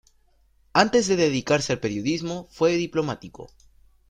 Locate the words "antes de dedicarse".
0.73-1.73